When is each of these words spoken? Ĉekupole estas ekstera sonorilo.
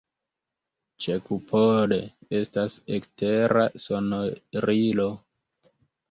Ĉekupole 1.05 1.99
estas 2.39 2.77
ekstera 2.95 3.65
sonorilo. 3.83 5.07